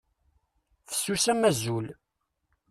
[0.89, 1.87] Fessus am azul.